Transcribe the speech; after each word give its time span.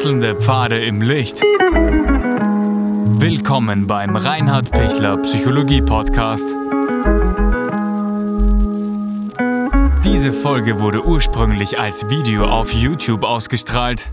Wechselnde 0.00 0.34
Pfade 0.34 0.80
im 0.80 1.02
Licht. 1.02 1.42
Willkommen 3.20 3.86
beim 3.86 4.16
Reinhard 4.16 4.70
Pichler 4.70 5.18
Psychologie 5.18 5.82
Podcast. 5.82 6.46
Diese 10.02 10.32
Folge 10.32 10.80
wurde 10.80 11.04
ursprünglich 11.04 11.78
als 11.78 12.08
Video 12.08 12.46
auf 12.46 12.72
YouTube 12.72 13.24
ausgestrahlt. 13.24 14.08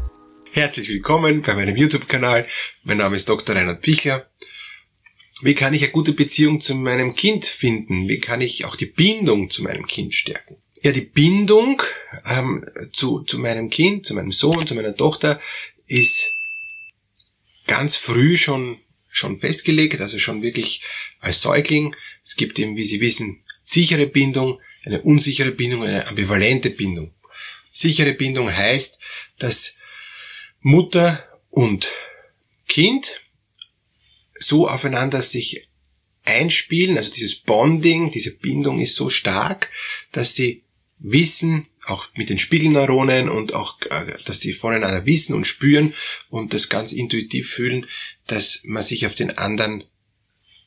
Herzlich 0.52 0.90
willkommen 0.90 1.42
bei 1.42 1.54
meinem 1.54 1.78
YouTube-Kanal. 1.78 2.48
Mein 2.84 2.98
Name 2.98 3.16
ist 3.16 3.30
Dr. 3.30 3.56
Reinhard 3.56 3.80
Pichler. 3.80 4.28
Wie 5.42 5.56
kann 5.56 5.74
ich 5.74 5.84
eine 5.84 5.94
gute 5.94 6.12
Beziehung 6.12 6.60
zu 6.60 6.76
meinem 6.76 7.16
Kind 7.16 7.46
finden? 7.46 8.10
Wie 8.10 8.20
kann 8.20 8.42
ich 8.42 8.66
auch 8.66 8.76
die 8.76 8.88
Bindung 8.88 9.50
zu 9.50 9.64
meinem 9.64 9.86
Kind 9.86 10.14
stärken? 10.14 10.58
Ja, 10.84 10.92
die 10.92 11.00
Bindung 11.00 11.82
ähm, 12.26 12.66
zu, 12.92 13.22
zu 13.22 13.40
meinem 13.40 13.70
Kind, 13.70 14.06
zu 14.06 14.16
meinem 14.16 14.34
Sohn, 14.34 14.68
zu 14.68 14.76
meiner 14.76 14.94
Tochter 14.94 15.40
ist 15.88 16.34
ganz 17.66 17.96
früh 17.96 18.38
schon, 18.38 18.80
schon 19.10 19.40
festgelegt, 19.40 20.00
also 20.02 20.20
schon 20.20 20.42
wirklich 20.42 20.82
als 21.20 21.42
Säugling. 21.42 21.96
Es 22.24 22.36
gibt 22.36 22.60
eben, 22.60 22.76
wie 22.76 22.84
Sie 22.84 23.02
wissen, 23.02 23.44
sichere 23.62 24.08
Bindung, 24.08 24.60
eine 24.86 25.02
unsichere 25.02 25.52
Bindung, 25.52 25.84
eine 25.84 26.08
ambivalente 26.08 26.70
Bindung. 26.70 27.14
Sichere 27.72 28.14
Bindung 28.14 28.52
heißt, 28.52 29.00
dass 29.38 29.78
Mutter 30.62 31.28
und 31.50 31.94
Kind 32.68 33.22
so 34.36 34.68
aufeinander 34.68 35.22
sich 35.22 35.68
einspielen, 36.24 36.98
also 36.98 37.12
dieses 37.12 37.36
Bonding, 37.36 38.12
diese 38.12 38.38
Bindung 38.38 38.80
ist 38.80 38.96
so 38.96 39.10
stark, 39.10 39.72
dass 40.12 40.36
sie 40.36 40.64
wissen, 41.00 41.68
auch 41.88 42.08
mit 42.16 42.30
den 42.30 42.38
Spiegelneuronen 42.38 43.30
und 43.30 43.54
auch, 43.54 43.80
äh, 43.90 44.14
dass 44.26 44.40
sie 44.40 44.54
voneinander 44.54 45.06
wissen 45.06 45.34
und 45.34 45.46
spüren 45.46 45.94
und 46.30 46.54
das 46.54 46.70
ganz 46.70 46.92
intuitiv 46.92 47.50
fühlen, 47.50 47.86
dass 48.28 48.62
man 48.64 48.84
sich 48.84 49.06
auf 49.06 49.16
den 49.16 49.38
anderen 49.38 49.86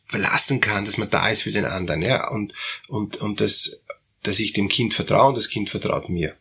verlassen 0.06 0.60
kann, 0.60 0.84
dass 0.84 0.98
man 0.98 1.10
da 1.10 1.28
ist 1.28 1.42
für 1.42 1.52
den 1.52 1.64
anderen, 1.64 2.02
ja, 2.02 2.28
und, 2.30 2.52
und, 2.88 3.18
und 3.18 3.40
dass, 3.40 3.82
dass 4.22 4.40
ich 4.40 4.52
dem 4.52 4.68
Kind 4.68 4.92
vertraue 4.94 5.28
und 5.28 5.36
das 5.36 5.48
Kind 5.48 5.70
vertraut 5.70 6.08
mir. 6.08 6.36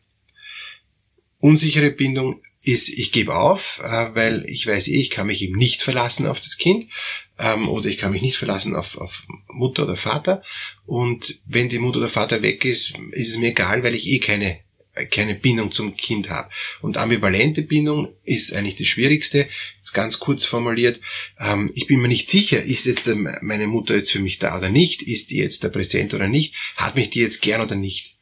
Unsichere 1.40 1.92
Bindung 1.92 2.42
ist, 2.64 2.90
ich 2.90 3.12
gebe 3.12 3.36
auf, 3.36 3.80
äh, 3.84 4.16
weil 4.16 4.46
ich 4.50 4.66
weiß 4.66 4.88
eh, 4.88 5.00
ich 5.00 5.10
kann 5.10 5.28
mich 5.28 5.42
eben 5.42 5.58
nicht 5.58 5.82
verlassen 5.82 6.26
auf 6.28 6.40
das 6.40 6.58
Kind 6.58 6.90
ähm, 7.38 7.70
oder 7.70 7.88
ich 7.88 7.98
kann 7.98 8.12
mich 8.12 8.22
nicht 8.22 8.38
verlassen 8.38 8.76
auf, 8.76 8.98
auf 8.98 9.24
Mutter 9.48 9.84
oder 9.84 9.96
Vater. 9.96 10.44
Und 10.86 11.40
wenn 11.46 11.70
die 11.70 11.80
Mutter 11.80 12.00
oder 12.00 12.10
Vater 12.10 12.42
weg 12.42 12.66
ist, 12.66 12.94
ist 13.12 13.30
es 13.30 13.38
mir 13.38 13.50
egal, 13.50 13.84
weil 13.84 13.96
ich 13.96 14.08
eh 14.08 14.20
keine 14.20 14.60
keine 15.06 15.36
Bindung 15.36 15.72
zum 15.72 15.96
Kind 15.96 16.30
habe. 16.30 16.50
Und 16.82 16.98
ambivalente 16.98 17.62
Bindung 17.62 18.14
ist 18.24 18.54
eigentlich 18.54 18.76
das 18.76 18.88
Schwierigste. 18.88 19.48
Jetzt 19.78 19.94
ganz 19.94 20.20
kurz 20.20 20.46
formuliert, 20.46 21.00
ähm, 21.40 21.72
ich 21.76 21.88
bin 21.88 22.00
mir 22.00 22.08
nicht 22.08 22.30
sicher, 22.30 22.64
ist 22.64 22.86
jetzt 22.86 23.10
meine 23.42 23.68
Mutter 23.68 23.96
jetzt 23.96 24.12
für 24.12 24.20
mich 24.20 24.40
da 24.40 24.58
oder 24.58 24.70
nicht, 24.70 25.02
ist 25.02 25.32
die 25.32 25.38
jetzt 25.38 25.64
da 25.64 25.70
präsent 25.70 26.14
oder 26.14 26.28
nicht, 26.28 26.56
hat 26.76 26.96
mich 26.96 27.10
die 27.10 27.20
jetzt 27.20 27.42
gern 27.42 27.62
oder 27.62 27.76
nicht. 27.76 28.18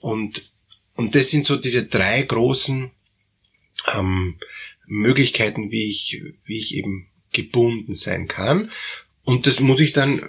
Und, 0.00 0.52
und 0.94 1.14
das 1.14 1.30
sind 1.30 1.46
so 1.46 1.56
diese 1.56 1.86
drei 1.86 2.22
großen 2.22 2.90
ähm, 3.94 4.38
Möglichkeiten, 4.86 5.70
wie 5.70 5.88
ich, 5.88 6.22
wie 6.44 6.58
ich 6.58 6.74
eben 6.74 7.08
gebunden 7.32 7.94
sein 7.94 8.28
kann. 8.28 8.70
Und 9.24 9.46
das 9.46 9.60
muss 9.60 9.80
ich 9.80 9.92
dann, 9.92 10.28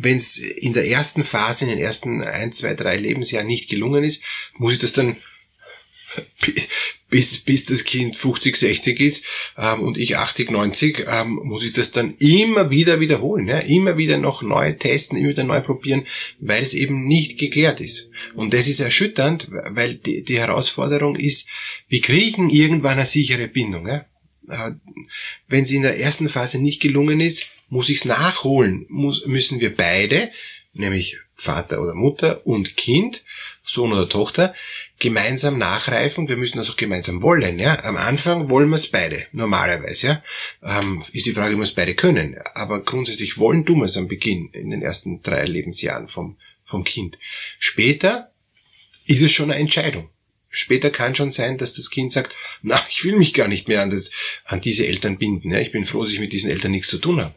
wenn 0.00 0.16
es 0.16 0.38
in 0.38 0.72
der 0.72 0.86
ersten 0.86 1.24
Phase, 1.24 1.64
in 1.64 1.70
den 1.70 1.78
ersten 1.78 2.22
ein, 2.22 2.52
zwei, 2.52 2.74
drei 2.74 2.96
Lebensjahren 2.96 3.46
nicht 3.46 3.68
gelungen 3.68 4.04
ist, 4.04 4.22
muss 4.56 4.74
ich 4.74 4.78
das 4.78 4.92
dann 4.92 5.16
bis, 7.10 7.38
bis 7.38 7.64
das 7.64 7.84
Kind 7.84 8.16
50, 8.16 8.56
60 8.56 9.00
ist 9.00 9.26
ähm, 9.56 9.82
und 9.82 9.98
ich 9.98 10.16
80, 10.16 10.50
90, 10.50 11.04
ähm, 11.08 11.40
muss 11.42 11.64
ich 11.64 11.72
das 11.72 11.90
dann 11.90 12.14
immer 12.18 12.70
wieder 12.70 13.00
wiederholen, 13.00 13.48
ja? 13.48 13.58
immer 13.58 13.96
wieder 13.96 14.18
noch 14.18 14.42
neu 14.42 14.72
testen, 14.72 15.18
immer 15.18 15.30
wieder 15.30 15.44
neu 15.44 15.60
probieren, 15.60 16.06
weil 16.38 16.62
es 16.62 16.74
eben 16.74 17.06
nicht 17.06 17.38
geklärt 17.38 17.80
ist. 17.80 18.10
Und 18.34 18.54
das 18.54 18.68
ist 18.68 18.80
erschütternd, 18.80 19.48
weil 19.50 19.96
die, 19.96 20.22
die 20.22 20.38
Herausforderung 20.38 21.16
ist, 21.16 21.48
wir 21.88 22.00
kriegen 22.00 22.50
irgendwann 22.50 22.98
eine 22.98 23.06
sichere 23.06 23.48
Bindung. 23.48 23.88
Ja? 23.88 24.06
Äh, 24.48 24.72
wenn 25.48 25.62
es 25.62 25.72
in 25.72 25.82
der 25.82 25.98
ersten 25.98 26.28
Phase 26.28 26.60
nicht 26.60 26.80
gelungen 26.80 27.20
ist, 27.20 27.48
muss 27.68 27.88
ich 27.88 27.98
es 27.98 28.04
nachholen, 28.04 28.86
muss, 28.88 29.24
müssen 29.26 29.60
wir 29.60 29.74
beide, 29.74 30.30
nämlich 30.72 31.18
Vater 31.34 31.80
oder 31.82 31.94
Mutter 31.94 32.46
und 32.46 32.76
Kind, 32.76 33.22
Sohn 33.64 33.92
oder 33.92 34.08
Tochter, 34.08 34.54
gemeinsam 34.98 35.58
nachreifen. 35.58 36.28
Wir 36.28 36.36
müssen 36.36 36.58
das 36.58 36.70
auch 36.70 36.76
gemeinsam 36.76 37.22
wollen. 37.22 37.58
Ja? 37.58 37.84
Am 37.84 37.96
Anfang 37.96 38.50
wollen 38.50 38.68
wir 38.68 38.76
es 38.76 38.88
beide, 38.88 39.26
normalerweise. 39.32 40.06
Ja? 40.06 40.22
Ähm, 40.62 41.04
ist 41.12 41.26
die 41.26 41.32
Frage, 41.32 41.54
ob 41.54 41.60
wir 41.60 41.64
es 41.64 41.74
beide 41.74 41.94
können. 41.94 42.36
Aber 42.54 42.82
grundsätzlich 42.82 43.38
wollen 43.38 43.64
tun 43.64 43.78
wir 43.78 43.84
es 43.84 43.96
am 43.96 44.08
Beginn, 44.08 44.50
in 44.52 44.70
den 44.70 44.82
ersten 44.82 45.22
drei 45.22 45.44
Lebensjahren 45.44 46.08
vom, 46.08 46.36
vom 46.64 46.84
Kind. 46.84 47.18
Später 47.58 48.32
ist 49.06 49.22
es 49.22 49.32
schon 49.32 49.50
eine 49.50 49.60
Entscheidung. 49.60 50.08
Später 50.50 50.90
kann 50.90 51.14
schon 51.14 51.30
sein, 51.30 51.58
dass 51.58 51.74
das 51.74 51.90
Kind 51.90 52.10
sagt, 52.10 52.34
na, 52.62 52.80
ich 52.88 53.04
will 53.04 53.16
mich 53.16 53.34
gar 53.34 53.48
nicht 53.48 53.68
mehr 53.68 53.82
an, 53.82 53.90
das, 53.90 54.10
an 54.44 54.60
diese 54.60 54.86
Eltern 54.86 55.18
binden. 55.18 55.52
Ja? 55.52 55.60
Ich 55.60 55.72
bin 55.72 55.84
froh, 55.84 56.02
dass 56.02 56.12
ich 56.12 56.20
mit 56.20 56.32
diesen 56.32 56.50
Eltern 56.50 56.72
nichts 56.72 56.88
zu 56.88 56.98
tun 56.98 57.20
habe. 57.20 57.34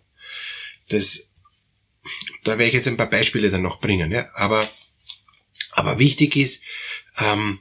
Das, 0.92 1.30
da 2.44 2.52
werde 2.52 2.66
ich 2.66 2.74
jetzt 2.74 2.88
ein 2.88 2.98
paar 2.98 3.10
Beispiele 3.10 3.50
dann 3.50 3.62
noch 3.62 3.80
bringen. 3.80 4.12
Ja? 4.12 4.30
Aber, 4.34 4.70
aber 5.72 6.00
wichtig 6.00 6.36
ist, 6.36 6.64
ähm, 7.20 7.60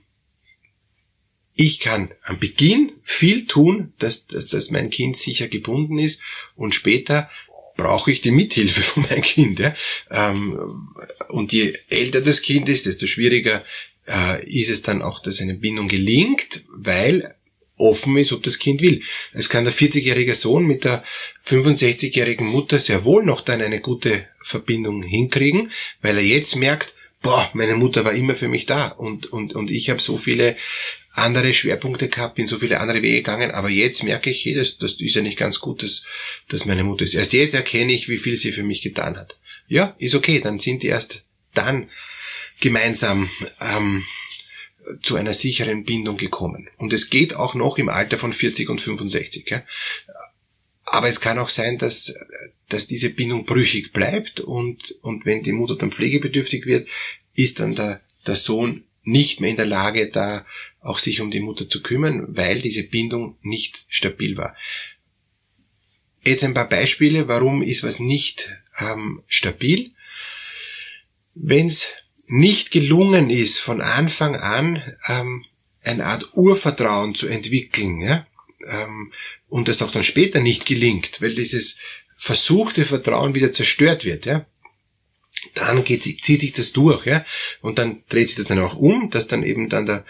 ich 1.54 1.80
kann 1.80 2.10
am 2.22 2.38
Beginn 2.38 2.92
viel 3.02 3.46
tun, 3.46 3.92
dass, 3.98 4.26
dass, 4.26 4.46
dass 4.46 4.70
mein 4.70 4.90
Kind 4.90 5.16
sicher 5.16 5.48
gebunden 5.48 5.98
ist 5.98 6.22
und 6.56 6.74
später 6.74 7.30
brauche 7.76 8.10
ich 8.10 8.20
die 8.20 8.30
Mithilfe 8.30 8.80
von 8.82 9.02
meinem 9.04 9.22
Kind. 9.22 9.58
Ja? 9.58 9.74
Ähm, 10.10 10.88
und 11.28 11.52
je 11.52 11.76
älter 11.88 12.20
das 12.20 12.42
Kind 12.42 12.68
ist, 12.68 12.86
desto 12.86 13.06
schwieriger 13.06 13.64
äh, 14.06 14.44
ist 14.48 14.70
es 14.70 14.82
dann 14.82 15.02
auch, 15.02 15.22
dass 15.22 15.40
eine 15.40 15.54
Bindung 15.54 15.88
gelingt, 15.88 16.64
weil 16.68 17.34
offen 17.80 18.16
ist, 18.16 18.32
ob 18.32 18.42
das 18.42 18.58
Kind 18.58 18.80
will. 18.80 19.02
Es 19.32 19.48
kann 19.48 19.64
der 19.64 19.72
40-jährige 19.72 20.34
Sohn 20.34 20.64
mit 20.64 20.84
der 20.84 21.04
65-jährigen 21.46 22.46
Mutter 22.46 22.78
sehr 22.78 23.04
wohl 23.04 23.24
noch 23.24 23.40
dann 23.40 23.60
eine 23.60 23.80
gute 23.80 24.26
Verbindung 24.40 25.02
hinkriegen, 25.02 25.72
weil 26.02 26.16
er 26.16 26.24
jetzt 26.24 26.56
merkt, 26.56 26.92
boah, 27.22 27.50
meine 27.54 27.76
Mutter 27.76 28.04
war 28.04 28.12
immer 28.12 28.34
für 28.34 28.48
mich 28.48 28.66
da 28.66 28.88
und, 28.88 29.26
und, 29.32 29.54
und 29.54 29.70
ich 29.70 29.90
habe 29.90 30.00
so 30.00 30.16
viele 30.16 30.56
andere 31.12 31.52
Schwerpunkte 31.52 32.08
gehabt, 32.08 32.36
bin 32.36 32.46
so 32.46 32.58
viele 32.58 32.80
andere 32.80 33.02
Wege 33.02 33.18
gegangen, 33.18 33.50
aber 33.50 33.68
jetzt 33.68 34.04
merke 34.04 34.30
ich, 34.30 34.44
hey, 34.44 34.54
das, 34.54 34.78
das 34.78 34.94
ist 35.00 35.16
ja 35.16 35.22
nicht 35.22 35.36
ganz 35.36 35.60
gut, 35.60 35.82
dass, 35.82 36.04
dass 36.48 36.66
meine 36.66 36.84
Mutter 36.84 37.02
ist. 37.02 37.14
Erst 37.14 37.32
jetzt 37.32 37.54
erkenne 37.54 37.92
ich, 37.92 38.08
wie 38.08 38.18
viel 38.18 38.36
sie 38.36 38.52
für 38.52 38.62
mich 38.62 38.80
getan 38.82 39.16
hat. 39.16 39.36
Ja, 39.66 39.94
ist 39.98 40.14
okay, 40.14 40.40
dann 40.40 40.58
sind 40.58 40.82
die 40.82 40.88
erst 40.88 41.24
dann 41.54 41.90
gemeinsam 42.60 43.30
ähm, 43.60 44.04
zu 45.02 45.16
einer 45.16 45.32
sicheren 45.32 45.84
Bindung 45.84 46.16
gekommen. 46.16 46.68
Und 46.76 46.92
es 46.92 47.10
geht 47.10 47.34
auch 47.34 47.54
noch 47.54 47.78
im 47.78 47.88
Alter 47.88 48.18
von 48.18 48.32
40 48.32 48.68
und 48.68 48.80
65. 48.80 49.48
Ja. 49.50 49.62
Aber 50.84 51.08
es 51.08 51.20
kann 51.20 51.38
auch 51.38 51.48
sein, 51.48 51.78
dass, 51.78 52.14
dass 52.68 52.86
diese 52.86 53.10
Bindung 53.10 53.44
brüchig 53.44 53.92
bleibt 53.92 54.40
und, 54.40 54.96
und 55.02 55.24
wenn 55.24 55.42
die 55.42 55.52
Mutter 55.52 55.76
dann 55.76 55.92
pflegebedürftig 55.92 56.66
wird, 56.66 56.88
ist 57.34 57.60
dann 57.60 57.74
der, 57.74 58.00
der 58.26 58.34
Sohn 58.34 58.84
nicht 59.02 59.40
mehr 59.40 59.50
in 59.50 59.56
der 59.56 59.66
Lage, 59.66 60.08
da 60.08 60.44
auch 60.80 60.98
sich 60.98 61.20
um 61.20 61.30
die 61.30 61.40
Mutter 61.40 61.68
zu 61.68 61.82
kümmern, 61.82 62.36
weil 62.36 62.60
diese 62.60 62.82
Bindung 62.82 63.36
nicht 63.42 63.84
stabil 63.88 64.36
war. 64.36 64.56
Jetzt 66.22 66.44
ein 66.44 66.54
paar 66.54 66.68
Beispiele, 66.68 67.28
warum 67.28 67.62
ist 67.62 67.82
was 67.82 67.98
nicht 67.98 68.54
ähm, 68.78 69.22
stabil. 69.26 69.92
Wenn 71.34 71.66
es 71.66 71.92
nicht 72.32 72.70
gelungen 72.70 73.28
ist, 73.28 73.58
von 73.58 73.80
Anfang 73.80 74.36
an 74.36 74.80
ähm, 75.08 75.44
eine 75.82 76.06
Art 76.06 76.28
Urvertrauen 76.34 77.16
zu 77.16 77.26
entwickeln, 77.26 78.00
ja, 78.00 78.24
ähm, 78.68 79.12
und 79.48 79.66
das 79.66 79.82
auch 79.82 79.90
dann 79.90 80.04
später 80.04 80.38
nicht 80.38 80.64
gelingt, 80.64 81.20
weil 81.20 81.34
dieses 81.34 81.80
versuchte 82.16 82.84
Vertrauen 82.84 83.34
wieder 83.34 83.50
zerstört 83.50 84.04
wird, 84.04 84.26
ja, 84.26 84.46
dann 85.54 85.82
geht, 85.82 86.04
zieht 86.04 86.40
sich 86.40 86.52
das 86.52 86.72
durch, 86.72 87.04
ja, 87.04 87.26
und 87.62 87.78
dann 87.78 88.04
dreht 88.08 88.28
sich 88.28 88.36
das 88.36 88.46
dann 88.46 88.60
auch 88.60 88.76
um, 88.76 89.10
dass 89.10 89.26
dann 89.26 89.42
eben 89.42 89.68
dann 89.68 89.86
der, 89.86 90.04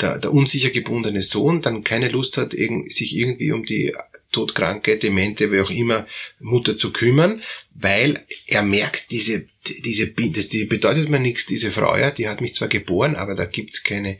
der, 0.00 0.16
der 0.16 0.32
unsicher 0.32 0.70
gebundene 0.70 1.20
Sohn 1.20 1.60
dann 1.60 1.84
keine 1.84 2.08
Lust 2.08 2.38
hat, 2.38 2.52
sich 2.52 3.16
irgendwie 3.16 3.52
um 3.52 3.66
die 3.66 3.94
todkranke, 4.32 4.96
demente, 4.96 5.52
wie 5.52 5.60
auch 5.60 5.70
immer, 5.70 6.06
Mutter 6.40 6.78
zu 6.78 6.90
kümmern, 6.90 7.42
weil 7.74 8.24
er 8.46 8.62
merkt, 8.62 9.10
diese 9.10 9.46
diese, 9.84 10.08
das, 10.08 10.48
die 10.48 10.64
bedeutet 10.64 11.08
mir 11.08 11.18
nichts, 11.18 11.46
diese 11.46 11.70
Frau, 11.70 11.96
ja, 11.96 12.10
die 12.10 12.28
hat 12.28 12.40
mich 12.40 12.54
zwar 12.54 12.68
geboren, 12.68 13.16
aber 13.16 13.34
da 13.34 13.44
gibt's 13.44 13.82
keine, 13.82 14.18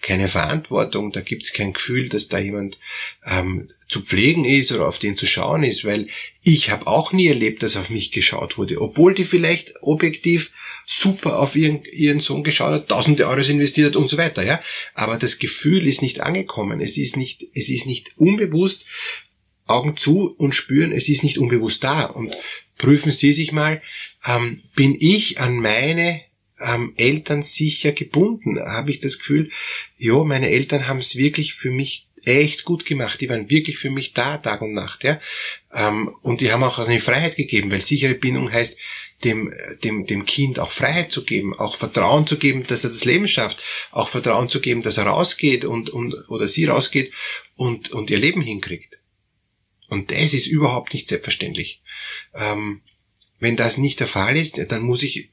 keine 0.00 0.28
Verantwortung, 0.28 1.12
da 1.12 1.20
gibt's 1.20 1.52
kein 1.52 1.72
Gefühl, 1.72 2.08
dass 2.08 2.28
da 2.28 2.38
jemand 2.38 2.78
ähm, 3.24 3.68
zu 3.88 4.00
pflegen 4.00 4.44
ist 4.44 4.72
oder 4.72 4.86
auf 4.86 4.98
den 4.98 5.16
zu 5.16 5.26
schauen 5.26 5.64
ist, 5.64 5.84
weil 5.84 6.08
ich 6.42 6.70
habe 6.70 6.86
auch 6.86 7.12
nie 7.12 7.26
erlebt, 7.26 7.62
dass 7.62 7.76
auf 7.76 7.90
mich 7.90 8.12
geschaut 8.12 8.58
wurde, 8.58 8.80
obwohl 8.80 9.14
die 9.14 9.24
vielleicht 9.24 9.74
objektiv 9.82 10.52
super 10.84 11.38
auf 11.38 11.56
ihren, 11.56 11.84
ihren 11.84 12.20
Sohn 12.20 12.42
geschaut 12.42 12.72
hat, 12.72 12.88
tausende 12.88 13.26
Euros 13.28 13.48
investiert 13.48 13.88
hat 13.88 13.96
und 13.96 14.08
so 14.08 14.16
weiter, 14.16 14.44
ja. 14.44 14.62
Aber 14.94 15.16
das 15.16 15.38
Gefühl 15.38 15.86
ist 15.86 16.00
nicht 16.00 16.20
angekommen, 16.20 16.80
es 16.80 16.96
ist 16.96 17.16
nicht, 17.16 17.44
es 17.54 17.68
ist 17.68 17.86
nicht 17.86 18.16
unbewusst, 18.16 18.86
Augen 19.68 19.96
zu 19.96 20.34
und 20.38 20.54
spüren, 20.54 20.92
es 20.92 21.08
ist 21.08 21.22
nicht 21.22 21.38
unbewusst 21.38 21.84
da. 21.84 22.04
Und 22.04 22.34
prüfen 22.78 23.12
Sie 23.12 23.32
sich 23.32 23.52
mal, 23.52 23.82
ähm, 24.24 24.62
bin 24.74 24.96
ich 24.98 25.40
an 25.40 25.56
meine 25.56 26.22
ähm, 26.60 26.94
Eltern 26.96 27.42
sicher 27.42 27.92
gebunden? 27.92 28.58
Habe 28.60 28.90
ich 28.90 29.00
das 29.00 29.18
Gefühl, 29.18 29.50
ja, 29.96 30.24
meine 30.24 30.48
Eltern 30.48 30.88
haben 30.88 30.98
es 30.98 31.16
wirklich 31.16 31.54
für 31.54 31.70
mich 31.70 32.08
echt 32.24 32.64
gut 32.64 32.84
gemacht. 32.84 33.20
Die 33.20 33.28
waren 33.28 33.50
wirklich 33.50 33.78
für 33.78 33.90
mich 33.90 34.12
da, 34.12 34.38
Tag 34.38 34.62
und 34.62 34.74
Nacht, 34.74 35.04
ja. 35.04 35.20
Ähm, 35.72 36.14
und 36.22 36.40
die 36.40 36.52
haben 36.52 36.64
auch 36.64 36.78
eine 36.78 37.00
Freiheit 37.00 37.36
gegeben, 37.36 37.70
weil 37.70 37.80
sichere 37.80 38.14
Bindung 38.14 38.52
heißt, 38.52 38.78
dem, 39.24 39.52
dem, 39.82 40.06
dem 40.06 40.24
Kind 40.26 40.60
auch 40.60 40.70
Freiheit 40.70 41.10
zu 41.10 41.24
geben, 41.24 41.58
auch 41.58 41.76
Vertrauen 41.76 42.26
zu 42.26 42.38
geben, 42.38 42.64
dass 42.66 42.84
er 42.84 42.90
das 42.90 43.04
Leben 43.04 43.26
schafft, 43.26 43.62
auch 43.90 44.08
Vertrauen 44.08 44.48
zu 44.48 44.60
geben, 44.60 44.82
dass 44.82 44.98
er 44.98 45.06
rausgeht 45.06 45.64
und, 45.64 45.90
und 45.90 46.14
oder 46.28 46.46
sie 46.46 46.66
rausgeht 46.66 47.12
und, 47.56 47.90
und 47.90 48.10
ihr 48.10 48.18
Leben 48.18 48.42
hinkriegt. 48.42 48.98
Und 49.88 50.12
das 50.12 50.34
ist 50.34 50.46
überhaupt 50.46 50.92
nicht 50.94 51.08
selbstverständlich. 51.08 51.82
Ähm, 52.34 52.82
wenn 53.40 53.56
das 53.56 53.78
nicht 53.78 54.00
der 54.00 54.06
Fall 54.06 54.36
ist, 54.36 54.60
dann 54.70 54.82
muss 54.82 55.02
ich 55.02 55.30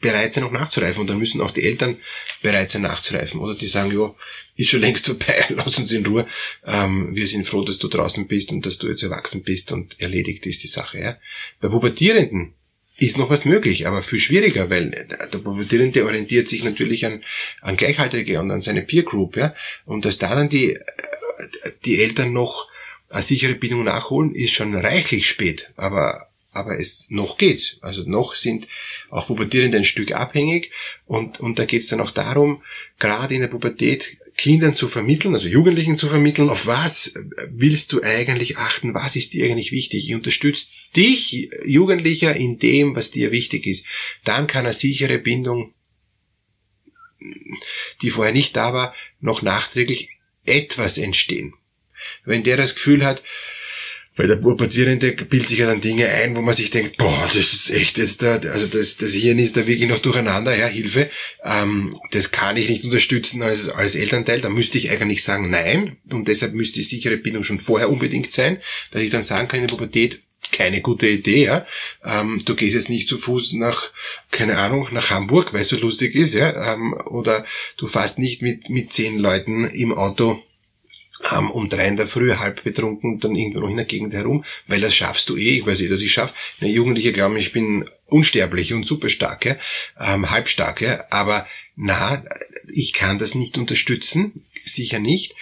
bereit 0.00 0.32
sein, 0.32 0.44
auch 0.44 0.52
nachzureifen. 0.52 1.00
Und 1.00 1.06
dann 1.08 1.18
müssen 1.18 1.40
auch 1.40 1.52
die 1.52 1.64
Eltern 1.64 1.98
bereit 2.42 2.70
sein, 2.70 2.82
nachzureifen. 2.82 3.40
Oder 3.40 3.54
die 3.54 3.66
sagen, 3.66 3.92
ja, 3.92 4.14
ist 4.56 4.70
schon 4.70 4.80
längst 4.80 5.06
vorbei, 5.06 5.44
lass 5.50 5.78
uns 5.78 5.92
in 5.92 6.06
Ruhe. 6.06 6.26
Ähm, 6.64 7.14
wir 7.14 7.26
sind 7.26 7.46
froh, 7.46 7.64
dass 7.64 7.78
du 7.78 7.88
draußen 7.88 8.26
bist 8.26 8.50
und 8.50 8.66
dass 8.66 8.78
du 8.78 8.88
jetzt 8.88 9.02
erwachsen 9.02 9.42
bist 9.42 9.72
und 9.72 10.00
erledigt 10.00 10.46
ist 10.46 10.62
die 10.62 10.68
Sache. 10.68 10.98
Ja? 10.98 11.18
Bei 11.60 11.68
Pubertierenden 11.68 12.54
ist 12.96 13.16
noch 13.16 13.30
was 13.30 13.44
möglich, 13.44 13.86
aber 13.86 14.02
viel 14.02 14.18
schwieriger, 14.18 14.70
weil 14.70 14.90
der 15.32 15.38
Pubertierende 15.38 16.04
orientiert 16.04 16.48
sich 16.48 16.64
natürlich 16.64 17.06
an, 17.06 17.22
an 17.60 17.76
Gleichaltrige 17.76 18.40
und 18.40 18.50
an 18.50 18.60
seine 18.60 18.82
Peer 18.82 19.04
Group. 19.04 19.36
Ja? 19.36 19.54
Und 19.84 20.04
dass 20.04 20.18
da 20.18 20.34
dann 20.34 20.48
die, 20.48 20.78
die 21.84 22.00
Eltern 22.00 22.32
noch 22.32 22.68
eine 23.08 23.22
sichere 23.22 23.54
Bindung 23.54 23.84
nachholen, 23.84 24.34
ist 24.34 24.52
schon 24.52 24.74
reichlich 24.74 25.26
spät. 25.26 25.72
Aber 25.76 26.28
aber 26.52 26.78
es 26.78 27.08
noch 27.10 27.38
geht. 27.38 27.78
Also 27.82 28.02
noch 28.02 28.34
sind 28.34 28.68
auch 29.10 29.26
Pubertierende 29.26 29.76
ein 29.76 29.84
Stück 29.84 30.12
abhängig 30.12 30.70
und, 31.06 31.40
und 31.40 31.58
da 31.58 31.64
geht 31.64 31.82
es 31.82 31.88
dann 31.88 32.00
auch 32.00 32.10
darum, 32.10 32.62
gerade 32.98 33.34
in 33.34 33.42
der 33.42 33.48
Pubertät 33.48 34.16
Kindern 34.36 34.74
zu 34.74 34.88
vermitteln, 34.88 35.34
also 35.34 35.48
Jugendlichen 35.48 35.96
zu 35.96 36.08
vermitteln, 36.08 36.48
auf 36.48 36.66
was 36.66 37.14
willst 37.50 37.92
du 37.92 38.02
eigentlich 38.02 38.56
achten, 38.56 38.94
was 38.94 39.16
ist 39.16 39.34
dir 39.34 39.44
eigentlich 39.44 39.72
wichtig. 39.72 40.06
Ich 40.06 40.14
unterstütze 40.14 40.68
dich, 40.94 41.50
Jugendlicher, 41.64 42.36
in 42.36 42.58
dem, 42.58 42.94
was 42.94 43.10
dir 43.10 43.32
wichtig 43.32 43.66
ist. 43.66 43.86
Dann 44.24 44.46
kann 44.46 44.64
eine 44.64 44.72
sichere 44.72 45.18
Bindung, 45.18 45.74
die 48.00 48.10
vorher 48.10 48.32
nicht 48.32 48.54
da 48.54 48.72
war, 48.72 48.94
noch 49.20 49.42
nachträglich 49.42 50.10
etwas 50.44 50.98
entstehen. 50.98 51.54
Wenn 52.24 52.42
der 52.42 52.56
das 52.56 52.74
Gefühl 52.74 53.04
hat, 53.04 53.22
weil 54.18 54.26
der 54.26 54.36
Pubertierende 54.36 55.12
bildet 55.12 55.48
sich 55.48 55.58
ja 55.60 55.66
dann 55.66 55.80
Dinge 55.80 56.08
ein, 56.08 56.34
wo 56.34 56.42
man 56.42 56.52
sich 56.52 56.70
denkt, 56.70 56.96
boah, 56.96 57.30
das 57.32 57.52
ist 57.52 57.70
echt 57.70 57.98
jetzt 57.98 58.20
da, 58.20 58.34
also 58.38 58.66
das, 58.66 58.96
das 58.96 59.12
Hirn 59.12 59.38
ist 59.38 59.56
da 59.56 59.64
wirklich 59.64 59.88
noch 59.88 60.00
durcheinander, 60.00 60.56
ja, 60.56 60.66
Hilfe. 60.66 61.08
Ähm, 61.44 61.96
das 62.10 62.32
kann 62.32 62.56
ich 62.56 62.68
nicht 62.68 62.84
unterstützen 62.84 63.42
als, 63.42 63.68
als 63.68 63.94
Elternteil. 63.94 64.40
Da 64.40 64.48
müsste 64.48 64.76
ich 64.76 64.90
eigentlich 64.90 65.22
sagen, 65.22 65.50
nein. 65.50 65.98
Und 66.10 66.26
deshalb 66.26 66.52
müsste 66.52 66.80
die 66.80 66.82
sichere 66.82 67.16
Bindung 67.16 67.44
schon 67.44 67.60
vorher 67.60 67.90
unbedingt 67.90 68.32
sein, 68.32 68.60
dass 68.90 69.02
ich 69.02 69.10
dann 69.10 69.22
sagen 69.22 69.46
kann, 69.46 69.60
in 69.60 69.68
der 69.68 69.74
Pubertät, 69.74 70.20
keine 70.50 70.80
gute 70.80 71.06
Idee, 71.06 71.44
ja. 71.44 71.66
Ähm, 72.04 72.42
du 72.44 72.56
gehst 72.56 72.74
jetzt 72.74 72.90
nicht 72.90 73.08
zu 73.08 73.18
Fuß 73.18 73.52
nach, 73.52 73.90
keine 74.32 74.58
Ahnung, 74.58 74.88
nach 74.90 75.10
Hamburg, 75.10 75.52
weil 75.52 75.60
es 75.60 75.68
so 75.68 75.78
lustig 75.78 76.16
ist, 76.16 76.34
ja. 76.34 76.74
Ähm, 76.74 76.92
oder 77.06 77.44
du 77.76 77.86
fährst 77.86 78.18
nicht 78.18 78.42
mit, 78.42 78.68
mit 78.68 78.92
zehn 78.92 79.18
Leuten 79.18 79.64
im 79.64 79.92
Auto 79.94 80.42
ähm, 81.32 81.50
um 81.50 81.68
drei 81.68 81.88
in 81.88 81.96
der 81.96 82.06
Früh 82.06 82.34
halb 82.34 82.62
betrunken 82.64 83.18
dann 83.20 83.34
irgendwo 83.34 83.60
noch 83.60 83.70
in 83.70 83.76
der 83.76 83.84
Gegend 83.84 84.14
herum, 84.14 84.44
weil 84.66 84.80
das 84.80 84.94
schaffst 84.94 85.28
du 85.28 85.36
eh, 85.36 85.58
ich 85.58 85.66
weiß 85.66 85.80
eh, 85.80 85.88
dass 85.88 86.02
ich 86.02 86.12
schaff. 86.12 86.32
Eine 86.60 86.70
Jugendliche 86.70 87.12
glauben, 87.12 87.36
ich 87.36 87.52
bin 87.52 87.88
unsterblich 88.06 88.72
und 88.72 88.86
super 88.86 89.08
stark, 89.08 89.44
ja, 89.44 89.56
ähm, 89.98 90.30
halbstark, 90.30 90.80
ja, 90.80 91.04
aber 91.10 91.46
na, 91.76 92.24
ich 92.72 92.92
kann 92.92 93.18
das 93.18 93.34
nicht 93.34 93.58
unterstützen, 93.58 94.44
sicher 94.64 94.98
nicht. 94.98 95.34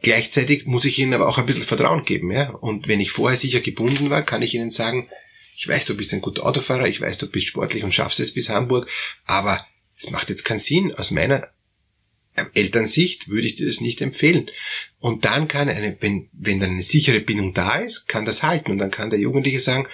Gleichzeitig 0.00 0.66
muss 0.66 0.84
ich 0.84 0.98
ihnen 0.98 1.14
aber 1.14 1.28
auch 1.28 1.38
ein 1.38 1.46
bisschen 1.46 1.64
Vertrauen 1.64 2.04
geben, 2.04 2.30
ja. 2.30 2.50
Und 2.50 2.86
wenn 2.86 3.00
ich 3.00 3.10
vorher 3.10 3.36
sicher 3.36 3.60
gebunden 3.60 4.10
war, 4.10 4.22
kann 4.22 4.42
ich 4.42 4.54
ihnen 4.54 4.70
sagen, 4.70 5.08
ich 5.56 5.66
weiß, 5.66 5.86
du 5.86 5.96
bist 5.96 6.14
ein 6.14 6.20
guter 6.20 6.46
Autofahrer, 6.46 6.86
ich 6.86 7.00
weiß, 7.00 7.18
du 7.18 7.28
bist 7.28 7.48
sportlich 7.48 7.82
und 7.82 7.92
schaffst 7.92 8.20
es 8.20 8.32
bis 8.32 8.48
Hamburg, 8.48 8.88
aber 9.24 9.66
es 9.96 10.10
macht 10.10 10.28
jetzt 10.28 10.44
keinen 10.44 10.60
Sinn 10.60 10.94
aus 10.94 11.10
meiner 11.10 11.48
Elternsicht 12.54 13.28
würde 13.28 13.46
ich 13.46 13.54
dir 13.54 13.66
das 13.66 13.80
nicht 13.80 14.00
empfehlen. 14.00 14.50
Und 15.00 15.24
dann 15.24 15.48
kann 15.48 15.68
eine, 15.68 15.96
wenn, 16.00 16.28
wenn 16.32 16.60
dann 16.60 16.70
eine 16.70 16.82
sichere 16.82 17.20
Bindung 17.20 17.54
da 17.54 17.76
ist, 17.76 18.08
kann 18.08 18.24
das 18.24 18.42
halten. 18.42 18.72
Und 18.72 18.78
dann 18.78 18.90
kann 18.90 19.10
der 19.10 19.18
Jugendliche 19.18 19.60
sagen, 19.60 19.88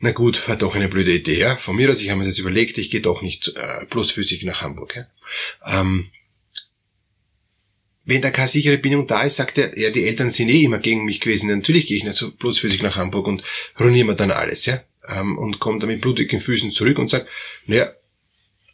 na 0.00 0.12
gut, 0.12 0.48
war 0.48 0.56
doch 0.56 0.74
eine 0.74 0.88
blöde 0.88 1.12
Idee. 1.12 1.38
Ja? 1.38 1.56
Von 1.56 1.76
mir 1.76 1.90
aus, 1.90 2.02
ich 2.02 2.10
habe 2.10 2.20
mir 2.20 2.26
das 2.26 2.38
überlegt, 2.38 2.78
ich 2.78 2.90
gehe 2.90 3.00
doch 3.00 3.22
nicht 3.22 3.48
äh, 3.56 3.86
bloßfüßig 3.86 4.44
nach 4.44 4.60
Hamburg. 4.60 4.94
Ja? 4.96 5.06
Ähm, 5.80 6.10
wenn 8.04 8.22
da 8.22 8.30
keine 8.30 8.48
sichere 8.48 8.78
Bindung 8.78 9.06
da 9.06 9.22
ist, 9.22 9.36
sagt 9.36 9.58
er, 9.58 9.78
ja, 9.78 9.90
die 9.90 10.06
Eltern 10.06 10.30
sind 10.30 10.48
eh 10.48 10.62
immer 10.62 10.78
gegen 10.78 11.04
mich 11.04 11.20
gewesen. 11.20 11.54
Natürlich 11.54 11.86
gehe 11.86 11.98
ich 11.98 12.04
nicht 12.04 12.16
so 12.16 12.30
bloßfüßig 12.30 12.82
nach 12.82 12.96
Hamburg 12.96 13.26
und 13.26 13.42
ruiniere 13.78 14.06
mir 14.06 14.16
dann 14.16 14.30
alles, 14.30 14.64
ja. 14.64 14.82
Ähm, 15.06 15.36
und 15.36 15.58
komme 15.58 15.78
dann 15.78 15.90
mit 15.90 16.00
blutigen 16.00 16.40
Füßen 16.40 16.70
zurück 16.70 16.98
und 16.98 17.10
sage, 17.10 17.26
naja, 17.66 17.92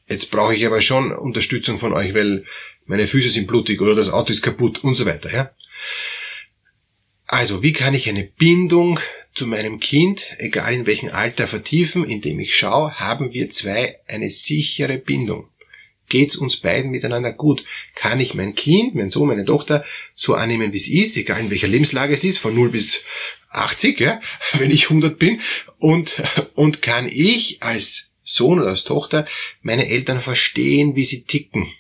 jetzt 0.09 0.31
brauche 0.31 0.55
ich 0.55 0.65
aber 0.65 0.81
schon 0.81 1.13
Unterstützung 1.13 1.79
von 1.79 1.93
euch, 1.93 2.15
weil 2.15 2.45
meine 2.87 3.07
Füße 3.07 3.31
sind 3.31 3.47
blutig 3.47 3.81
oder 3.81 3.95
das 3.95 4.13
Auto 4.13 4.33
ist 4.33 4.43
kaputt 4.43 4.85
und 4.85 4.95
so 4.95 5.07
weiter. 5.07 5.33
Ja? 5.33 5.51
Also, 7.27 7.63
wie 7.63 7.73
kann 7.73 7.95
ich 7.95 8.09
eine 8.09 8.25
Bindung 8.25 9.01
zu 9.35 9.47
meinem 9.47 9.81
Kind, 9.81 10.35
egal 10.39 10.73
in 10.73 10.87
welchem 10.87 11.11
Alter, 11.11 11.47
vertiefen, 11.47 12.09
indem 12.09 12.39
ich 12.39 12.55
schaue, 12.55 12.95
haben 12.95 13.33
wir 13.33 13.51
zwei 13.51 13.99
eine 14.07 14.29
sichere 14.29 14.99
Bindung. 14.99 15.49
Geht's 16.09 16.37
uns 16.37 16.59
beiden 16.59 16.91
miteinander 16.91 17.33
gut? 17.33 17.65
Kann 17.97 18.21
ich 18.21 18.35
mein 18.35 18.55
Kind, 18.55 18.95
mein 18.95 19.11
Sohn, 19.11 19.27
meine 19.27 19.45
Tochter 19.45 19.85
so 20.15 20.35
annehmen, 20.35 20.73
wie 20.73 20.77
es 20.77 20.89
ist, 20.89 21.17
egal 21.17 21.41
in 21.41 21.51
welcher 21.51 21.67
Lebenslage 21.67 22.15
es 22.15 22.23
ist, 22.23 22.39
von 22.39 22.55
0 22.55 22.71
bis 22.71 23.05
80, 23.51 23.99
ja, 23.99 24.21
wenn 24.53 24.71
ich 24.71 24.85
100 24.85 25.19
bin, 25.19 25.41
und, 25.79 26.23
und 26.55 26.83
kann 26.83 27.09
ich 27.11 27.63
als 27.63 28.11
Sohn 28.23 28.61
oder 28.61 28.71
als 28.71 28.85
Tochter 28.85 29.27
meine 29.63 29.89
Eltern 29.89 30.21
verstehen, 30.21 30.95
wie 30.95 31.05
sie 31.05 31.25
ticken? 31.25 31.73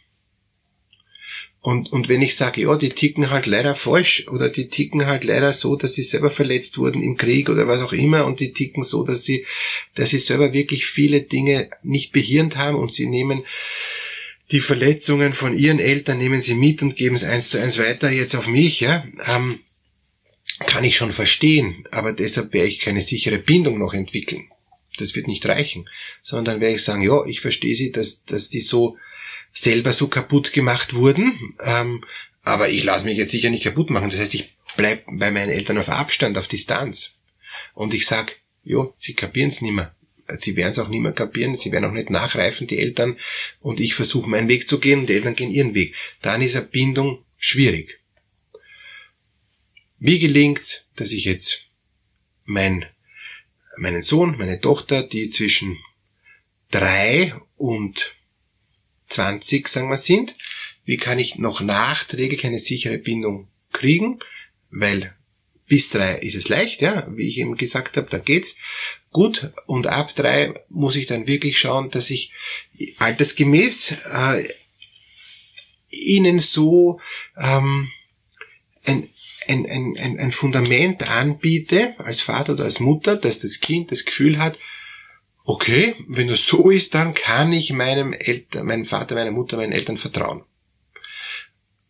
Und, 1.64 1.90
und 1.94 2.10
wenn 2.10 2.20
ich 2.20 2.36
sage, 2.36 2.60
ja, 2.60 2.76
die 2.76 2.90
ticken 2.90 3.30
halt 3.30 3.46
leider 3.46 3.74
falsch 3.74 4.28
oder 4.28 4.50
die 4.50 4.68
ticken 4.68 5.06
halt 5.06 5.24
leider 5.24 5.50
so, 5.54 5.76
dass 5.76 5.94
sie 5.94 6.02
selber 6.02 6.30
verletzt 6.30 6.76
wurden 6.76 7.00
im 7.00 7.16
Krieg 7.16 7.48
oder 7.48 7.66
was 7.66 7.80
auch 7.80 7.94
immer 7.94 8.26
und 8.26 8.38
die 8.40 8.52
ticken 8.52 8.82
so, 8.82 9.02
dass 9.02 9.24
sie, 9.24 9.46
dass 9.94 10.10
sie 10.10 10.18
selber 10.18 10.52
wirklich 10.52 10.84
viele 10.84 11.22
Dinge 11.22 11.70
nicht 11.82 12.12
behirnt 12.12 12.58
haben 12.58 12.76
und 12.76 12.92
sie 12.92 13.06
nehmen 13.06 13.46
die 14.50 14.60
Verletzungen 14.60 15.32
von 15.32 15.56
ihren 15.56 15.78
Eltern, 15.78 16.18
nehmen 16.18 16.42
sie 16.42 16.54
mit 16.54 16.82
und 16.82 16.96
geben 16.96 17.14
es 17.14 17.24
eins 17.24 17.48
zu 17.48 17.58
eins 17.58 17.78
weiter 17.78 18.10
jetzt 18.10 18.34
auf 18.34 18.46
mich, 18.46 18.80
ja, 18.80 19.06
ähm, 19.26 19.60
kann 20.66 20.84
ich 20.84 20.98
schon 20.98 21.12
verstehen, 21.12 21.88
aber 21.90 22.12
deshalb 22.12 22.52
werde 22.52 22.68
ich 22.68 22.80
keine 22.80 23.00
sichere 23.00 23.38
Bindung 23.38 23.78
noch 23.78 23.94
entwickeln. 23.94 24.50
Das 24.98 25.16
wird 25.16 25.28
nicht 25.28 25.46
reichen, 25.46 25.88
sondern 26.20 26.60
werde 26.60 26.74
ich 26.74 26.84
sagen, 26.84 27.00
ja, 27.00 27.24
ich 27.24 27.40
verstehe 27.40 27.74
sie, 27.74 27.90
dass, 27.90 28.26
dass 28.26 28.50
die 28.50 28.60
so 28.60 28.98
selber 29.54 29.92
so 29.92 30.08
kaputt 30.08 30.52
gemacht 30.52 30.94
wurden. 30.94 31.56
Ähm, 31.64 32.04
aber 32.42 32.68
ich 32.68 32.84
lasse 32.84 33.06
mich 33.06 33.16
jetzt 33.16 33.30
sicher 33.30 33.48
nicht 33.48 33.62
kaputt 33.62 33.88
machen. 33.88 34.10
Das 34.10 34.18
heißt, 34.18 34.34
ich 34.34 34.54
bleib 34.76 35.04
bei 35.06 35.30
meinen 35.30 35.50
Eltern 35.50 35.78
auf 35.78 35.88
Abstand, 35.88 36.36
auf 36.36 36.48
Distanz. 36.48 37.16
Und 37.72 37.94
ich 37.94 38.06
sag, 38.06 38.36
jo, 38.62 38.92
sie 38.98 39.14
kapieren 39.14 39.48
es 39.48 39.62
nimmer. 39.62 39.94
Sie 40.38 40.56
werden 40.56 40.70
es 40.70 40.78
auch 40.78 40.88
nimmer 40.88 41.12
kapieren, 41.12 41.56
sie 41.56 41.70
werden 41.70 41.84
auch 41.84 41.92
nicht 41.92 42.10
nachreifen, 42.10 42.66
die 42.66 42.78
Eltern. 42.78 43.18
Und 43.60 43.80
ich 43.80 43.94
versuche 43.94 44.28
meinen 44.28 44.48
Weg 44.48 44.68
zu 44.68 44.80
gehen 44.80 45.00
und 45.00 45.08
die 45.08 45.14
Eltern 45.14 45.34
gehen 45.36 45.50
ihren 45.50 45.74
Weg. 45.74 45.94
Dann 46.22 46.42
ist 46.42 46.56
eine 46.56 46.66
Bindung 46.66 47.24
schwierig. 47.36 48.00
Wie 49.98 50.18
gelingt's, 50.18 50.86
dass 50.96 51.12
ich 51.12 51.24
jetzt 51.24 51.66
mein, 52.44 52.86
meinen 53.76 54.02
Sohn, 54.02 54.36
meine 54.38 54.60
Tochter, 54.60 55.02
die 55.02 55.28
zwischen 55.28 55.78
drei 56.70 57.34
und 57.56 58.14
20, 59.14 59.68
sagen 59.68 59.88
wir, 59.88 59.96
sind, 59.96 60.36
wie 60.84 60.96
kann 60.96 61.18
ich 61.18 61.36
noch 61.36 61.60
nachträglich 61.60 62.44
eine 62.44 62.58
sichere 62.58 62.98
Bindung 62.98 63.48
kriegen, 63.72 64.20
weil 64.70 65.14
Bis 65.66 65.88
drei 65.88 66.16
ist 66.18 66.34
es 66.34 66.48
leicht, 66.48 66.82
ja, 66.82 67.06
wie 67.16 67.26
ich 67.26 67.38
eben 67.38 67.56
gesagt 67.56 67.96
habe, 67.96 68.08
da 68.10 68.18
geht's 68.18 68.58
gut. 69.10 69.50
Und 69.66 69.86
ab 69.86 70.14
drei 70.14 70.52
muss 70.68 70.96
ich 70.96 71.06
dann 71.06 71.26
wirklich 71.26 71.58
schauen, 71.58 71.90
dass 71.90 72.10
ich 72.10 72.32
altersgemäß 72.98 73.96
äh, 74.12 74.44
ihnen 75.88 76.38
so 76.38 77.00
ähm, 77.38 77.90
ein, 78.84 79.08
ein, 79.46 79.66
ein, 79.66 80.18
ein 80.18 80.30
Fundament 80.30 81.08
anbiete, 81.08 81.94
als 81.98 82.20
Vater 82.20 82.52
oder 82.52 82.64
als 82.64 82.80
Mutter, 82.80 83.16
dass 83.16 83.38
das 83.38 83.60
Kind 83.60 83.90
das 83.90 84.04
Gefühl 84.04 84.38
hat, 84.38 84.58
okay, 85.44 85.94
wenn 86.08 86.28
das 86.28 86.46
so 86.46 86.70
ist, 86.70 86.94
dann 86.94 87.14
kann 87.14 87.52
ich 87.52 87.72
meinem 87.72 88.12
Eltern, 88.12 88.66
meinem 88.66 88.84
Vater, 88.84 89.14
meiner 89.14 89.30
Mutter, 89.30 89.56
meinen 89.56 89.72
Eltern 89.72 89.96
vertrauen. 89.96 90.42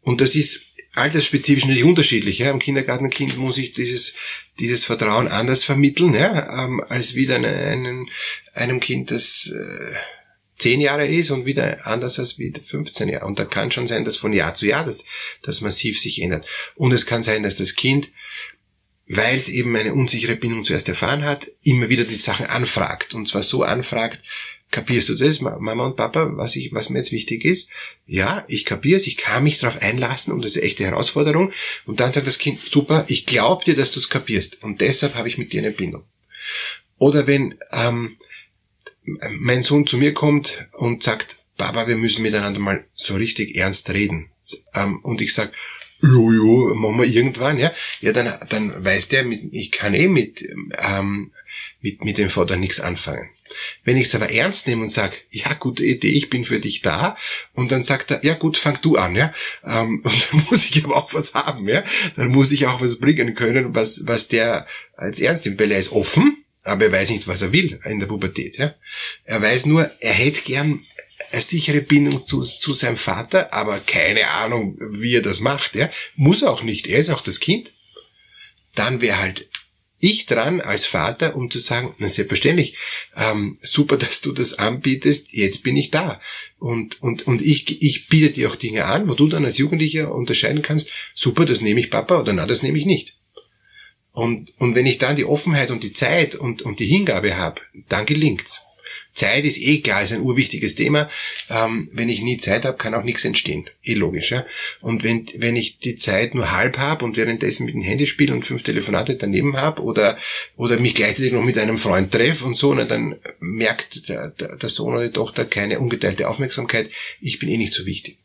Und 0.03 0.21
das 0.21 0.37
ist 0.37 0.67
altersspezifisch 0.95 1.65
natürlich 1.65 1.85
unterschiedlich. 1.85 2.39
Ja. 2.39 2.51
Im 2.51 2.59
Kindergartenkind 2.59 3.37
muss 3.37 3.59
ich 3.59 3.73
dieses, 3.73 4.15
dieses 4.59 4.85
Vertrauen 4.85 5.29
anders 5.29 5.65
vermitteln, 5.65 6.15
ja, 6.15 6.65
ähm, 6.65 6.83
als 6.89 7.15
wieder 7.15 7.37
einem, 7.37 8.09
einem 8.53 8.81
Kind, 8.81 9.11
das 9.11 9.53
äh, 9.53 9.95
zehn 10.57 10.81
Jahre 10.81 11.07
ist 11.09 11.31
und 11.31 11.47
wieder 11.47 11.87
anders 11.87 12.19
als 12.19 12.39
wieder 12.39 12.63
15 12.63 13.09
Jahre. 13.09 13.27
Und 13.27 13.39
da 13.39 13.45
kann 13.45 13.71
schon 13.71 13.87
sein, 13.87 14.05
dass 14.05 14.17
von 14.17 14.33
Jahr 14.33 14.55
zu 14.55 14.67
Jahr 14.67 14.85
das, 14.85 15.07
das 15.43 15.61
massiv 15.61 15.99
sich 15.99 16.21
ändert. 16.21 16.47
Und 16.75 16.93
es 16.93 17.07
kann 17.07 17.23
sein, 17.23 17.43
dass 17.43 17.57
das 17.57 17.75
Kind, 17.75 18.09
weil 19.07 19.37
es 19.37 19.49
eben 19.49 19.77
eine 19.77 19.95
unsichere 19.95 20.37
Bindung 20.37 20.65
zuerst 20.65 20.89
erfahren 20.89 21.25
hat, 21.25 21.51
immer 21.63 21.89
wieder 21.89 22.05
die 22.05 22.15
Sachen 22.15 22.47
anfragt. 22.47 23.15
Und 23.15 23.29
zwar 23.29 23.43
so 23.43 23.63
anfragt, 23.63 24.19
kapierst 24.71 25.09
du 25.11 25.15
das, 25.15 25.41
Mama 25.41 25.87
und 25.87 25.97
Papa, 25.97 26.31
was, 26.37 26.57
ich, 26.57 26.73
was 26.73 26.91
mir 26.91 26.99
jetzt 26.99 27.13
wichtig 27.13 27.45
ist? 27.45 27.71
Ja, 28.07 28.45
ich 28.49 28.65
kapiere 28.65 28.97
es, 28.97 29.07
ich 29.07 29.17
kann 29.17 29.45
mich 29.45 29.59
darauf 29.59 29.81
einlassen 29.81 30.33
und 30.33 30.43
das 30.43 30.53
ist 30.53 30.59
eine 30.59 30.67
echte 30.67 30.85
Herausforderung. 30.85 31.53
Und 31.87 32.01
dann 32.01 32.13
sagt 32.13 32.27
das 32.27 32.39
Kind, 32.39 32.61
super, 32.69 33.05
ich 33.09 33.27
glaube 33.27 33.65
dir, 33.65 33.77
dass 33.77 33.93
du 33.93 34.01
es 34.01 34.09
kapierst. 34.09 34.63
Und 34.63 34.81
deshalb 34.81 35.15
habe 35.15 35.29
ich 35.29 35.39
mit 35.39 35.53
dir 35.53 35.61
eine 35.61 35.71
Bindung. 35.71 36.05
Oder 36.99 37.27
wenn 37.27 37.59
ähm, 37.73 38.17
mein 39.31 39.63
Sohn 39.63 39.87
zu 39.87 39.99
mir 39.99 40.15
kommt 40.15 40.67
und 40.73 41.03
sagt, 41.03 41.37
Papa, 41.57 41.87
wir 41.87 41.97
müssen 41.97 42.23
miteinander 42.23 42.59
mal 42.59 42.85
so 42.95 43.15
richtig 43.15 43.55
ernst 43.57 43.91
reden. 43.91 44.31
Ähm, 44.75 45.01
und 45.01 45.21
ich 45.21 45.35
sag, 45.35 45.53
Jojo, 46.05 46.75
machen 46.75 46.99
wir 46.99 47.07
irgendwann, 47.07 47.59
ja. 47.59 47.73
Ja, 48.01 48.13
dann, 48.13 48.35
dann 48.49 48.85
weiß 48.85 49.09
der, 49.09 49.27
ich 49.27 49.71
kann 49.71 49.95
eh 49.95 50.09
mit, 50.09 50.47
ähm, 50.79 51.33
mit, 51.81 52.05
mit 52.05 52.19
dem 52.19 52.29
Vater 52.29 52.57
nichts 52.57 52.81
anfangen. 52.81 53.31
Wenn 53.85 53.97
ich 53.97 54.07
es 54.07 54.15
aber 54.15 54.33
ernst 54.33 54.67
nehme 54.67 54.83
und 54.83 54.89
sage, 54.89 55.17
ja, 55.31 55.53
gute 55.55 55.85
Idee, 55.85 56.13
ich 56.13 56.31
bin 56.31 56.45
für 56.45 56.61
dich 56.61 56.83
da, 56.83 57.17
und 57.53 57.71
dann 57.73 57.83
sagt 57.83 58.11
er, 58.11 58.25
ja 58.25 58.35
gut, 58.35 58.57
fang 58.57 58.79
du 58.83 58.97
an, 58.97 59.15
ja. 59.15 59.35
Ähm, 59.65 60.01
und 60.05 60.33
dann 60.33 60.45
muss 60.51 60.65
ich 60.65 60.85
aber 60.85 60.97
auch 60.97 61.13
was 61.15 61.35
haben, 61.35 61.69
ja. 61.69 61.85
Dann 62.17 62.29
muss 62.29 62.53
ich 62.53 62.67
auch 62.67 62.81
was 62.81 62.99
bringen 62.99 63.35
können, 63.35 63.75
was, 63.75 64.07
was 64.07 64.29
der 64.29 64.67
als 64.97 65.21
ernst 65.21 65.47
nimmt, 65.47 65.61
weil 65.61 65.73
er 65.73 65.79
ist 65.79 65.93
offen, 65.93 66.45
aber 66.63 66.87
er 66.87 66.93
weiß 66.93 67.11
nicht, 67.11 67.29
was 67.29 67.43
er 67.43 67.53
will 67.53 67.79
in 67.85 68.01
der 68.01 68.07
Pubertät. 68.07 68.57
Ja? 68.57 68.75
Er 69.25 69.43
weiß 69.43 69.67
nur, 69.67 69.91
er 70.01 70.15
hätte 70.15 70.43
gern 70.43 70.81
eine 71.35 71.43
sichere 71.43 71.81
Bindung 71.81 72.27
zu, 72.27 72.43
zu 72.43 72.73
seinem 72.73 72.97
Vater, 72.97 73.53
aber 73.53 73.81
keine 73.81 74.29
Ahnung, 74.31 74.79
wie 74.79 75.15
er 75.15 75.23
das 75.23 75.41
macht. 75.41 75.75
Ja? 75.75 75.91
Muss 76.17 76.43
auch 76.43 76.63
nicht, 76.63 76.87
er 76.87 76.99
ist 76.99 77.11
auch 77.11 77.21
das 77.21 77.41
Kind. 77.41 77.73
Dann 78.75 79.01
wäre 79.01 79.19
halt 79.19 79.49
ich 80.05 80.27
dran 80.27 80.61
als 80.61 80.87
Vater, 80.87 81.35
um 81.35 81.51
zu 81.51 81.59
sagen, 81.59 81.95
na 81.99 82.09
selbstverständlich, 82.09 82.77
ähm, 83.17 83.59
super, 83.63 83.97
dass 83.99 84.21
du 84.21 84.33
das 84.33 84.59
anbietest, 84.59 85.33
jetzt 85.33 85.63
bin 85.63 85.77
ich 85.77 85.91
da. 85.91 86.21
Und, 86.59 87.03
und, 87.03 87.27
und 87.27 87.43
ich, 87.43 87.83
ich 87.83 88.09
biete 88.09 88.31
dir 88.31 88.51
auch 88.51 88.57
Dinge 88.57 88.85
an, 88.85 89.09
wo 89.09 89.15
du 89.15 89.29
dann 89.29 89.45
als 89.45 89.59
Jugendlicher 89.59 90.15
unterscheiden 90.15 90.63
kannst, 90.63 90.91
super, 91.15 91.45
das 91.45 91.61
nehme 91.61 91.81
ich 91.81 91.91
Papa 91.91 92.21
oder 92.21 92.33
na, 92.33 92.47
das 92.47 92.63
nehme 92.63 92.79
ich 92.79 92.87
nicht. 92.87 93.17
Und, 94.13 94.53
und 94.59 94.75
wenn 94.75 94.87
ich 94.87 94.99
dann 94.99 95.17
die 95.17 95.25
Offenheit 95.25 95.71
und 95.71 95.83
die 95.83 95.93
Zeit 95.93 96.37
und, 96.37 96.63
und 96.63 96.79
die 96.79 96.87
Hingabe 96.87 97.37
habe, 97.37 97.61
dann 97.89 98.07
gelingt's. 98.07 98.64
Zeit 99.13 99.45
ist 99.45 99.61
eh 99.61 99.81
klar, 99.81 100.03
ist 100.03 100.13
ein 100.13 100.23
urwichtiges 100.23 100.75
Thema. 100.75 101.09
Ähm, 101.49 101.89
wenn 101.93 102.09
ich 102.09 102.23
nie 102.23 102.37
Zeit 102.37 102.65
habe, 102.65 102.77
kann 102.77 102.95
auch 102.95 103.05
nichts 103.05 103.25
entstehen. 103.25 103.69
Eh 103.83 103.95
logisch. 103.95 104.33
Ja? 104.33 104.45
Und 104.81 105.05
wenn, 105.05 105.29
wenn 105.37 105.57
ich 105.57 105.79
die 105.79 105.97
Zeit 105.97 106.35
nur 106.35 106.51
halb 106.51 106.79
habe 106.79 107.05
und 107.05 107.17
währenddessen 107.17 107.67
mit 107.67 107.75
dem 107.75 107.83
Handy 107.83 108.07
spiele 108.07 108.33
und 108.33 108.45
fünf 108.45 108.63
Telefonate 108.63 109.17
daneben 109.17 109.57
habe 109.57 109.83
oder, 109.83 110.19
oder 110.57 110.81
mich 110.81 110.95
gleichzeitig 110.95 111.33
noch 111.33 111.45
mit 111.45 111.59
einem 111.59 111.79
Freund 111.79 112.11
treffe 112.11 112.45
und 112.45 112.57
so, 112.57 112.75
na, 112.75 112.85
dann 112.85 113.21
merkt 113.39 114.09
der, 114.09 114.29
der, 114.31 114.57
der 114.57 114.69
Sohn 114.69 114.95
oder 114.95 115.07
die 115.07 115.13
Tochter 115.13 115.45
keine 115.45 115.79
ungeteilte 115.79 116.29
Aufmerksamkeit. 116.29 116.91
Ich 117.21 117.39
bin 117.39 117.49
eh 117.49 117.57
nicht 117.57 117.73
so 117.73 117.87
wichtig. 117.87 118.19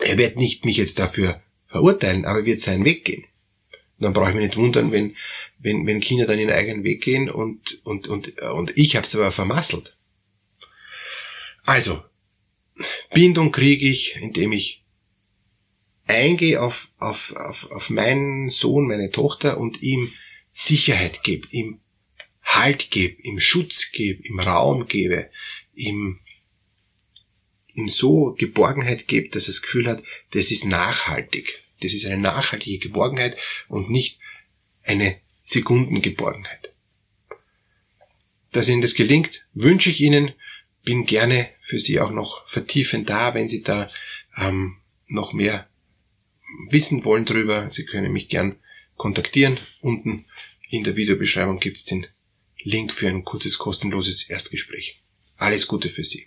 Er 0.00 0.18
wird 0.18 0.36
nicht 0.36 0.64
mich 0.64 0.76
jetzt 0.76 0.98
dafür 0.98 1.40
verurteilen, 1.68 2.24
aber 2.24 2.44
wird 2.44 2.60
seinen 2.60 2.84
Weg 2.84 3.04
gehen 3.04 3.24
dann 4.04 4.12
brauche 4.12 4.30
ich 4.30 4.34
mich 4.36 4.46
nicht 4.46 4.56
wundern, 4.56 4.92
wenn, 4.92 5.16
wenn, 5.58 5.86
wenn 5.86 6.00
Kinder 6.00 6.26
dann 6.26 6.38
ihren 6.38 6.52
eigenen 6.52 6.84
Weg 6.84 7.02
gehen 7.02 7.30
und, 7.30 7.84
und, 7.84 8.06
und, 8.08 8.38
und 8.40 8.76
ich 8.76 8.96
habe 8.96 9.06
es 9.06 9.14
aber 9.14 9.30
vermasselt. 9.30 9.96
Also, 11.66 12.02
Bindung 13.12 13.50
kriege 13.52 13.86
ich, 13.86 14.16
indem 14.16 14.52
ich 14.52 14.84
eingehe 16.06 16.60
auf, 16.60 16.88
auf, 16.98 17.34
auf, 17.36 17.70
auf 17.70 17.90
meinen 17.90 18.48
Sohn, 18.50 18.86
meine 18.86 19.10
Tochter 19.10 19.58
und 19.58 19.82
ihm 19.82 20.12
Sicherheit 20.52 21.22
gebe, 21.22 21.48
ihm 21.50 21.80
Halt 22.44 22.90
gebe, 22.90 23.20
ihm 23.22 23.40
Schutz 23.40 23.90
gebe, 23.90 24.22
ihm 24.22 24.38
Raum 24.38 24.86
gebe, 24.86 25.30
ihm, 25.74 26.20
ihm 27.72 27.88
so 27.88 28.34
Geborgenheit 28.38 29.08
gebe, 29.08 29.30
dass 29.30 29.44
er 29.44 29.54
das 29.54 29.62
Gefühl 29.62 29.88
hat, 29.88 30.04
das 30.32 30.50
ist 30.50 30.66
nachhaltig. 30.66 31.63
Das 31.84 31.94
ist 31.94 32.06
eine 32.06 32.18
nachhaltige 32.18 32.78
Geborgenheit 32.78 33.36
und 33.68 33.90
nicht 33.90 34.18
eine 34.82 35.20
Sekundengeborgenheit. 35.42 36.72
Dass 38.52 38.68
Ihnen 38.68 38.82
das 38.82 38.94
gelingt, 38.94 39.46
wünsche 39.52 39.90
ich 39.90 40.00
Ihnen, 40.00 40.32
bin 40.82 41.04
gerne 41.04 41.50
für 41.60 41.78
Sie 41.78 42.00
auch 42.00 42.10
noch 42.10 42.46
vertiefend 42.48 43.10
da, 43.10 43.34
wenn 43.34 43.48
Sie 43.48 43.62
da 43.62 43.88
ähm, 44.36 44.76
noch 45.06 45.32
mehr 45.32 45.68
wissen 46.68 47.04
wollen 47.04 47.24
drüber. 47.24 47.68
Sie 47.70 47.84
können 47.84 48.12
mich 48.12 48.28
gern 48.28 48.56
kontaktieren. 48.96 49.58
Unten 49.80 50.26
in 50.68 50.84
der 50.84 50.96
Videobeschreibung 50.96 51.58
gibt 51.58 51.76
es 51.76 51.84
den 51.84 52.06
Link 52.62 52.92
für 52.92 53.08
ein 53.08 53.24
kurzes 53.24 53.58
kostenloses 53.58 54.28
Erstgespräch. 54.30 55.02
Alles 55.36 55.66
Gute 55.66 55.90
für 55.90 56.04
Sie. 56.04 56.26